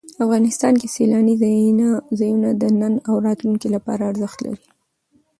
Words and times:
افغانستان 0.25 0.73
کې 0.81 0.87
سیلانی 0.95 1.35
ځایونه 2.19 2.49
د 2.61 2.63
نن 2.81 2.93
او 3.07 3.15
راتلونکي 3.27 3.67
لپاره 3.75 4.01
ارزښت 4.11 4.37
لري. 4.45 4.61